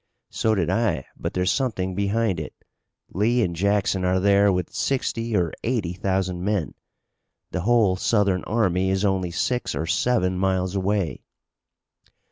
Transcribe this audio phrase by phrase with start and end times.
[0.31, 2.55] "So did I, but there's something behind it.
[3.13, 6.73] Lee and Jackson are there with sixty or eighty thousand men!
[7.51, 11.21] The whole Southern army is only six or seven miles away."